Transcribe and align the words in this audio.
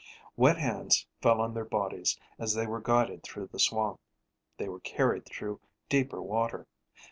Wet 0.35 0.57
hands 0.57 1.05
fell 1.21 1.39
on 1.39 1.53
their 1.53 1.63
bodies 1.63 2.19
as 2.39 2.55
they 2.55 2.65
were 2.65 2.81
guided 2.81 3.21
through 3.21 3.45
the 3.51 3.59
swamp. 3.59 3.99
They 4.57 4.67
were 4.67 4.79
being 4.79 4.95
carried 4.95 5.27
through 5.27 5.61
deeper 5.89 6.19
water. 6.23 6.65